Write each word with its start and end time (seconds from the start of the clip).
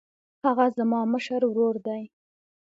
هغه 0.45 0.65
زما 0.77 0.99
مشر 1.13 1.41
ورور 1.47 1.75
دی. 1.85 2.01